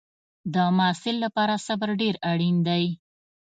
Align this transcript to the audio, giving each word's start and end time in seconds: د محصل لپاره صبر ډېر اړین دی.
د 0.53 0.55
محصل 0.77 1.15
لپاره 1.25 1.55
صبر 1.67 1.89
ډېر 2.01 2.15
اړین 2.31 2.55
دی. 2.67 2.83